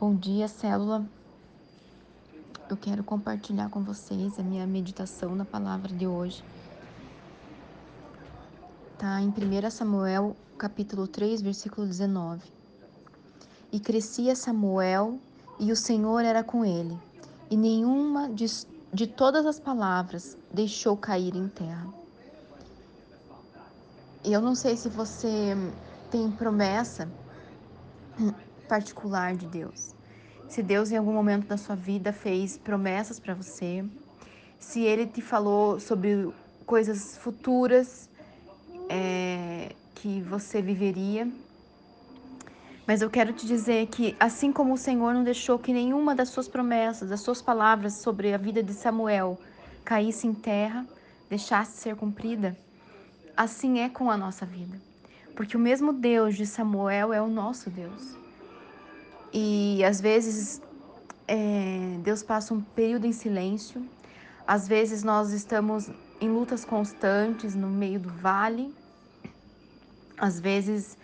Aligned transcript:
Bom 0.00 0.14
dia, 0.14 0.48
célula. 0.48 1.04
Eu 2.70 2.76
quero 2.78 3.04
compartilhar 3.04 3.68
com 3.68 3.82
vocês 3.82 4.38
a 4.38 4.42
minha 4.42 4.66
meditação 4.66 5.36
na 5.36 5.44
palavra 5.44 5.92
de 5.92 6.06
hoje. 6.06 6.42
Tá 8.96 9.20
em 9.20 9.28
1 9.28 9.70
Samuel, 9.70 10.34
capítulo 10.56 11.06
3, 11.06 11.42
versículo 11.42 11.86
19. 11.86 12.40
E 13.70 13.78
crescia 13.78 14.34
Samuel, 14.34 15.18
e 15.58 15.70
o 15.70 15.76
Senhor 15.76 16.24
era 16.24 16.42
com 16.42 16.64
ele, 16.64 16.96
e 17.50 17.56
nenhuma 17.58 18.30
de, 18.30 18.46
de 18.94 19.06
todas 19.06 19.44
as 19.44 19.60
palavras 19.60 20.34
deixou 20.50 20.96
cair 20.96 21.36
em 21.36 21.46
terra. 21.46 21.92
Eu 24.24 24.40
não 24.40 24.54
sei 24.54 24.78
se 24.78 24.88
você 24.88 25.54
tem 26.10 26.30
promessa 26.30 27.06
particular 28.70 29.34
de 29.34 29.46
Deus. 29.46 29.96
Se 30.48 30.62
Deus 30.62 30.92
em 30.92 30.96
algum 30.96 31.12
momento 31.12 31.48
da 31.48 31.56
sua 31.56 31.74
vida 31.74 32.12
fez 32.12 32.56
promessas 32.56 33.18
para 33.18 33.34
você, 33.34 33.84
se 34.60 34.82
Ele 34.82 35.06
te 35.08 35.20
falou 35.20 35.80
sobre 35.80 36.32
coisas 36.64 37.18
futuras 37.18 38.08
é, 38.88 39.74
que 39.96 40.20
você 40.22 40.62
viveria. 40.62 41.28
Mas 42.86 43.02
eu 43.02 43.10
quero 43.10 43.32
te 43.32 43.44
dizer 43.44 43.88
que, 43.88 44.16
assim 44.20 44.52
como 44.52 44.74
o 44.74 44.78
Senhor 44.78 45.12
não 45.14 45.24
deixou 45.24 45.58
que 45.58 45.72
nenhuma 45.72 46.14
das 46.14 46.28
suas 46.28 46.46
promessas, 46.46 47.10
das 47.10 47.20
suas 47.22 47.42
palavras 47.42 47.94
sobre 47.94 48.32
a 48.32 48.38
vida 48.38 48.62
de 48.62 48.72
Samuel 48.72 49.36
caísse 49.84 50.28
em 50.28 50.34
terra, 50.34 50.86
deixasse 51.28 51.76
ser 51.78 51.96
cumprida, 51.96 52.56
assim 53.36 53.80
é 53.80 53.88
com 53.88 54.08
a 54.08 54.16
nossa 54.16 54.46
vida. 54.46 54.80
Porque 55.34 55.56
o 55.56 55.60
mesmo 55.60 55.92
Deus 55.92 56.36
de 56.36 56.46
Samuel 56.46 57.12
é 57.12 57.20
o 57.20 57.28
nosso 57.28 57.68
Deus. 57.68 58.20
E 59.32 59.84
às 59.84 60.00
vezes 60.00 60.60
é, 61.28 61.98
Deus 62.02 62.22
passa 62.22 62.52
um 62.52 62.60
período 62.60 63.06
em 63.06 63.12
silêncio, 63.12 63.82
às 64.46 64.66
vezes 64.66 65.04
nós 65.04 65.32
estamos 65.32 65.88
em 66.20 66.28
lutas 66.28 66.64
constantes 66.64 67.54
no 67.54 67.68
meio 67.68 68.00
do 68.00 68.08
vale, 68.08 68.74
às 70.18 70.40
vezes 70.40 70.98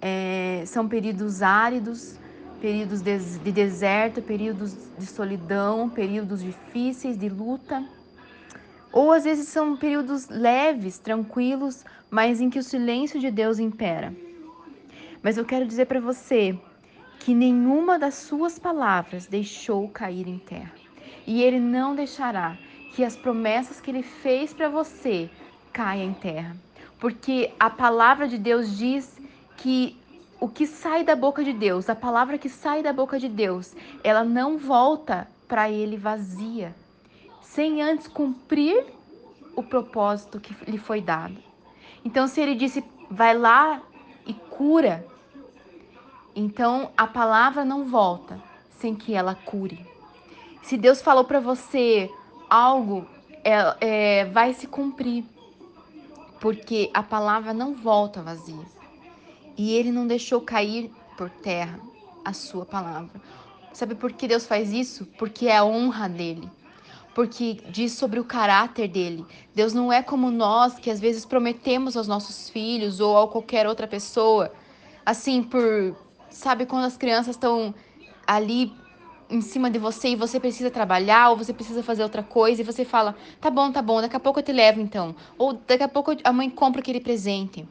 é, 0.00 0.62
são 0.66 0.88
períodos 0.88 1.42
áridos, 1.42 2.16
períodos 2.60 3.02
de, 3.02 3.18
de 3.18 3.50
deserto, 3.50 4.22
períodos 4.22 4.76
de 4.96 5.06
solidão, 5.06 5.90
períodos 5.90 6.40
difíceis 6.40 7.18
de 7.18 7.28
luta. 7.28 7.84
Ou 8.92 9.10
às 9.10 9.24
vezes 9.24 9.48
são 9.48 9.76
períodos 9.76 10.28
leves, 10.28 10.98
tranquilos, 10.98 11.84
mas 12.08 12.40
em 12.40 12.48
que 12.48 12.58
o 12.58 12.62
silêncio 12.62 13.18
de 13.18 13.30
Deus 13.30 13.58
impera. 13.58 14.14
Mas 15.22 15.36
eu 15.36 15.44
quero 15.44 15.66
dizer 15.66 15.86
para 15.86 16.00
você 16.00 16.56
que 17.24 17.34
nenhuma 17.34 18.00
das 18.00 18.14
suas 18.14 18.58
palavras 18.58 19.26
deixou 19.26 19.88
cair 19.88 20.26
em 20.26 20.38
terra. 20.38 20.72
E 21.24 21.40
ele 21.40 21.60
não 21.60 21.94
deixará 21.94 22.58
que 22.92 23.04
as 23.04 23.16
promessas 23.16 23.80
que 23.80 23.92
ele 23.92 24.02
fez 24.02 24.52
para 24.52 24.68
você 24.68 25.30
caia 25.72 26.02
em 26.02 26.12
terra. 26.12 26.56
Porque 26.98 27.52
a 27.60 27.70
palavra 27.70 28.26
de 28.26 28.36
Deus 28.36 28.76
diz 28.76 29.16
que 29.56 29.96
o 30.40 30.48
que 30.48 30.66
sai 30.66 31.04
da 31.04 31.14
boca 31.14 31.44
de 31.44 31.52
Deus, 31.52 31.88
a 31.88 31.94
palavra 31.94 32.36
que 32.36 32.48
sai 32.48 32.82
da 32.82 32.92
boca 32.92 33.20
de 33.20 33.28
Deus, 33.28 33.72
ela 34.02 34.24
não 34.24 34.58
volta 34.58 35.28
para 35.46 35.70
ele 35.70 35.96
vazia, 35.96 36.74
sem 37.40 37.80
antes 37.80 38.08
cumprir 38.08 38.84
o 39.54 39.62
propósito 39.62 40.40
que 40.40 40.52
lhe 40.68 40.78
foi 40.78 41.00
dado. 41.00 41.36
Então, 42.04 42.26
se 42.26 42.40
ele 42.40 42.56
disse, 42.56 42.82
vai 43.08 43.38
lá 43.38 43.80
e 44.26 44.34
cura, 44.34 45.06
então 46.34 46.90
a 46.96 47.06
palavra 47.06 47.64
não 47.64 47.84
volta 47.84 48.40
sem 48.78 48.94
que 48.94 49.14
ela 49.14 49.34
cure. 49.34 49.86
Se 50.62 50.76
Deus 50.76 51.02
falou 51.02 51.24
para 51.24 51.40
você 51.40 52.10
algo, 52.48 53.06
é, 53.44 53.76
é, 53.80 54.24
vai 54.26 54.54
se 54.54 54.66
cumprir, 54.66 55.24
porque 56.40 56.90
a 56.94 57.02
palavra 57.02 57.52
não 57.52 57.74
volta 57.74 58.22
vazia. 58.22 58.64
E 59.56 59.72
Ele 59.72 59.90
não 59.90 60.06
deixou 60.06 60.40
cair 60.40 60.90
por 61.16 61.28
terra 61.28 61.78
a 62.24 62.32
sua 62.32 62.64
palavra. 62.64 63.20
Sabe 63.72 63.94
por 63.94 64.12
que 64.12 64.28
Deus 64.28 64.46
faz 64.46 64.72
isso? 64.72 65.06
Porque 65.18 65.46
é 65.48 65.56
a 65.56 65.64
honra 65.64 66.08
dele. 66.08 66.48
Porque 67.14 67.60
diz 67.68 67.92
sobre 67.92 68.18
o 68.18 68.24
caráter 68.24 68.88
dele. 68.88 69.26
Deus 69.54 69.72
não 69.72 69.92
é 69.92 70.02
como 70.02 70.30
nós 70.30 70.74
que 70.74 70.90
às 70.90 71.00
vezes 71.00 71.26
prometemos 71.26 71.96
aos 71.96 72.08
nossos 72.08 72.48
filhos 72.48 73.00
ou 73.00 73.18
a 73.18 73.28
qualquer 73.28 73.66
outra 73.66 73.86
pessoa, 73.86 74.52
assim, 75.04 75.42
por 75.42 75.94
Sabe 76.32 76.66
quando 76.66 76.84
as 76.84 76.96
crianças 76.96 77.36
estão 77.36 77.74
ali 78.26 78.72
em 79.28 79.40
cima 79.40 79.70
de 79.70 79.78
você 79.78 80.08
e 80.08 80.16
você 80.16 80.40
precisa 80.40 80.70
trabalhar 80.70 81.30
ou 81.30 81.36
você 81.36 81.52
precisa 81.52 81.82
fazer 81.82 82.02
outra 82.02 82.22
coisa 82.22 82.62
e 82.62 82.64
você 82.64 82.84
fala: 82.84 83.14
"Tá 83.40 83.50
bom, 83.50 83.70
tá 83.70 83.82
bom, 83.82 84.00
daqui 84.00 84.16
a 84.16 84.20
pouco 84.20 84.40
eu 84.40 84.42
te 84.42 84.52
levo 84.52 84.80
então". 84.80 85.14
Ou 85.38 85.52
daqui 85.52 85.82
a 85.82 85.88
pouco 85.88 86.16
a 86.24 86.32
mãe 86.32 86.48
compra 86.50 86.80
aquele 86.80 87.00
presente. 87.00 87.66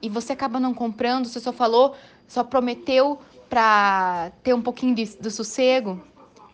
E 0.00 0.08
você 0.08 0.32
acaba 0.32 0.60
não 0.60 0.72
comprando, 0.72 1.26
você 1.26 1.40
só 1.40 1.52
falou, 1.52 1.94
só 2.28 2.44
prometeu 2.44 3.18
para 3.48 4.30
ter 4.42 4.54
um 4.54 4.62
pouquinho 4.62 4.94
de, 4.94 5.04
do 5.16 5.30
sossego. 5.30 6.00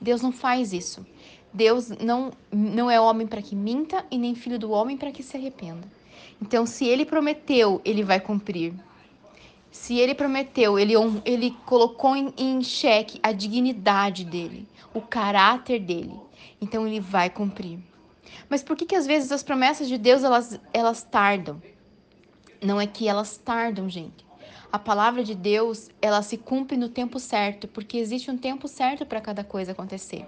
Deus 0.01 0.23
não 0.23 0.33
faz 0.33 0.73
isso. 0.73 1.05
Deus 1.53 1.91
não 1.91 2.33
não 2.51 2.91
é 2.91 3.01
homem 3.01 3.27
para 3.27 3.43
que 3.43 3.55
minta 3.55 4.05
e 4.11 4.17
nem 4.17 4.35
filho 4.35 4.59
do 4.59 4.71
homem 4.71 4.97
para 4.97 5.13
que 5.13 5.23
se 5.23 5.37
arrependa. 5.37 5.87
Então, 6.41 6.67
se 6.67 6.87
ele 6.87 7.05
prometeu, 7.05 7.81
ele 7.85 8.03
vai 8.03 8.19
cumprir. 8.19 8.75
Se 9.73 9.99
ele 9.99 10.15
prometeu, 10.15 10.79
ele, 10.79 10.93
ele 11.25 11.57
colocou 11.65 12.15
em, 12.15 12.33
em 12.37 12.63
xeque 12.63 13.19
a 13.23 13.33
dignidade 13.33 14.23
dele, 14.23 14.69
o 14.93 15.01
caráter 15.01 15.81
dele. 15.81 16.15
Então 16.61 16.87
ele 16.87 17.01
vai 17.01 17.31
cumprir. 17.31 17.79
Mas 18.51 18.63
por 18.63 18.77
que, 18.77 18.85
que 18.85 18.95
às 18.95 19.07
vezes 19.07 19.33
as 19.33 19.43
promessas 19.43 19.89
de 19.89 19.97
Deus 19.97 20.23
elas, 20.23 20.61
elas 20.75 21.03
tardam? 21.03 21.61
Não 22.61 22.79
é 22.79 22.87
que 22.87 23.09
elas 23.09 23.39
tardam, 23.39 23.89
gente. 23.89 24.27
A 24.71 24.79
palavra 24.79 25.25
de 25.25 25.35
Deus, 25.35 25.91
ela 26.03 26.23
se 26.23 26.37
cumpre 26.37 26.77
no 26.77 26.91
tempo 26.91 27.19
certo, 27.19 27.67
porque 27.67 27.97
existe 27.97 28.31
um 28.31 28.37
tempo 28.37 28.69
certo 28.69 29.07
para 29.07 29.23
cada 29.23 29.43
coisa 29.43 29.73
acontecer. 29.73 30.27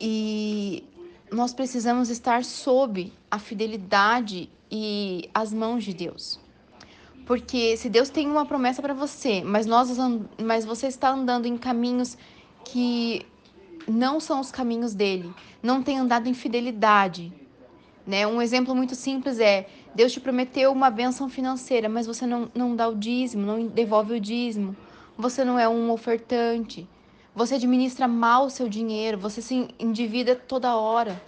E 0.00 0.84
nós 1.32 1.52
precisamos 1.52 2.10
estar 2.10 2.44
sob 2.44 3.12
a 3.28 3.40
fidelidade 3.40 4.48
e 4.70 5.28
as 5.34 5.52
mãos 5.52 5.82
de 5.82 5.92
Deus. 5.92 6.43
Porque 7.26 7.76
se 7.76 7.88
Deus 7.88 8.10
tem 8.10 8.28
uma 8.28 8.44
promessa 8.44 8.82
para 8.82 8.92
você, 8.92 9.42
mas 9.42 9.64
nós 9.66 9.88
mas 10.42 10.64
você 10.64 10.88
está 10.88 11.10
andando 11.10 11.46
em 11.46 11.56
caminhos 11.56 12.18
que 12.64 13.24
não 13.88 14.20
são 14.20 14.40
os 14.40 14.50
caminhos 14.50 14.94
dele, 14.94 15.32
não 15.62 15.82
tem 15.82 15.98
andado 15.98 16.28
em 16.28 16.34
fidelidade, 16.34 17.32
né? 18.06 18.26
Um 18.26 18.42
exemplo 18.42 18.74
muito 18.74 18.94
simples 18.94 19.38
é: 19.38 19.66
Deus 19.94 20.12
te 20.12 20.20
prometeu 20.20 20.70
uma 20.70 20.90
bênção 20.90 21.28
financeira, 21.28 21.88
mas 21.88 22.06
você 22.06 22.26
não, 22.26 22.50
não 22.54 22.76
dá 22.76 22.88
o 22.88 22.94
dízimo, 22.94 23.46
não 23.46 23.66
devolve 23.66 24.14
o 24.14 24.20
dízimo, 24.20 24.76
você 25.16 25.44
não 25.44 25.58
é 25.58 25.66
um 25.66 25.90
ofertante, 25.90 26.86
você 27.34 27.54
administra 27.54 28.06
mal 28.06 28.46
o 28.46 28.50
seu 28.50 28.68
dinheiro, 28.68 29.18
você 29.18 29.40
se 29.40 29.68
endivida 29.78 30.36
toda 30.36 30.76
hora. 30.76 31.20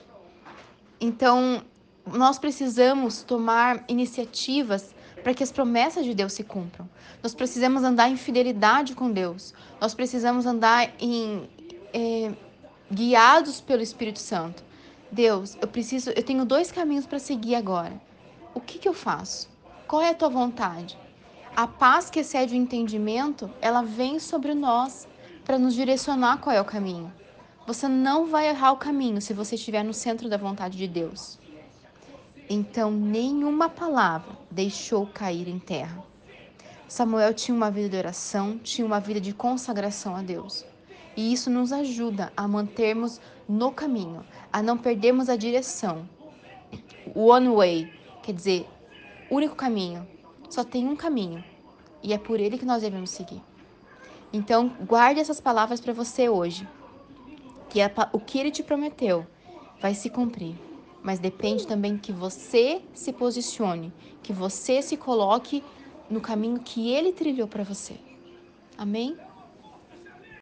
Então, 1.00 1.62
nós 2.06 2.38
precisamos 2.38 3.22
tomar 3.22 3.84
iniciativas 3.88 4.94
para 5.26 5.34
que 5.34 5.42
as 5.42 5.50
promessas 5.50 6.04
de 6.04 6.14
Deus 6.14 6.34
se 6.34 6.44
cumpram. 6.44 6.88
Nós 7.20 7.34
precisamos 7.34 7.82
andar 7.82 8.08
em 8.08 8.16
fidelidade 8.16 8.94
com 8.94 9.10
Deus. 9.10 9.52
Nós 9.80 9.92
precisamos 9.92 10.46
andar 10.46 10.92
em 11.00 11.50
é, 11.92 12.32
guiados 12.92 13.60
pelo 13.60 13.82
Espírito 13.82 14.20
Santo. 14.20 14.62
Deus, 15.10 15.58
eu 15.60 15.66
preciso, 15.66 16.10
eu 16.10 16.22
tenho 16.22 16.44
dois 16.44 16.70
caminhos 16.70 17.06
para 17.06 17.18
seguir 17.18 17.56
agora. 17.56 18.00
O 18.54 18.60
que, 18.60 18.78
que 18.78 18.88
eu 18.88 18.94
faço? 18.94 19.48
Qual 19.88 20.00
é 20.00 20.10
a 20.10 20.14
tua 20.14 20.28
vontade? 20.28 20.96
A 21.56 21.66
paz 21.66 22.08
que 22.08 22.20
excede 22.20 22.54
o 22.54 22.56
entendimento, 22.56 23.50
ela 23.60 23.82
vem 23.82 24.20
sobre 24.20 24.54
nós 24.54 25.08
para 25.44 25.58
nos 25.58 25.74
direcionar 25.74 26.38
qual 26.38 26.54
é 26.54 26.60
o 26.60 26.64
caminho. 26.64 27.12
Você 27.66 27.88
não 27.88 28.26
vai 28.26 28.48
errar 28.48 28.70
o 28.70 28.76
caminho 28.76 29.20
se 29.20 29.34
você 29.34 29.56
estiver 29.56 29.82
no 29.82 29.92
centro 29.92 30.28
da 30.28 30.36
vontade 30.36 30.78
de 30.78 30.86
Deus. 30.86 31.36
Então 32.48 32.92
nenhuma 32.92 33.68
palavra 33.68 34.35
deixou 34.56 35.06
cair 35.06 35.48
em 35.48 35.58
terra. 35.58 36.02
Samuel 36.88 37.34
tinha 37.34 37.54
uma 37.54 37.70
vida 37.70 37.90
de 37.90 37.96
oração, 37.98 38.58
tinha 38.58 38.86
uma 38.86 38.98
vida 38.98 39.20
de 39.20 39.34
consagração 39.34 40.16
a 40.16 40.22
Deus. 40.22 40.64
E 41.14 41.30
isso 41.30 41.50
nos 41.50 41.72
ajuda 41.72 42.32
a 42.34 42.48
mantermos 42.48 43.20
no 43.46 43.70
caminho, 43.70 44.24
a 44.50 44.62
não 44.62 44.78
perdermos 44.78 45.28
a 45.28 45.36
direção. 45.36 46.08
One 47.14 47.48
way, 47.48 47.92
quer 48.22 48.32
dizer, 48.32 48.66
único 49.30 49.54
caminho. 49.54 50.08
Só 50.48 50.64
tem 50.64 50.88
um 50.88 50.96
caminho 50.96 51.44
e 52.02 52.14
é 52.14 52.18
por 52.18 52.40
ele 52.40 52.56
que 52.56 52.64
nós 52.64 52.80
devemos 52.80 53.10
seguir. 53.10 53.42
Então, 54.32 54.72
guarde 54.86 55.20
essas 55.20 55.40
palavras 55.40 55.80
para 55.80 55.92
você 55.92 56.30
hoje, 56.30 56.66
que 57.68 57.78
é 57.78 57.92
o 58.10 58.18
que 58.18 58.38
ele 58.38 58.50
te 58.50 58.62
prometeu 58.62 59.26
vai 59.82 59.92
se 59.94 60.08
cumprir 60.08 60.54
mas 61.06 61.20
depende 61.20 61.68
também 61.68 61.96
que 61.96 62.10
você 62.10 62.82
se 62.92 63.12
posicione, 63.12 63.92
que 64.24 64.32
você 64.32 64.82
se 64.82 64.96
coloque 64.96 65.62
no 66.10 66.20
caminho 66.20 66.58
que 66.58 66.90
ele 66.90 67.12
trilhou 67.12 67.46
para 67.46 67.62
você. 67.62 67.94
Amém? 68.76 69.16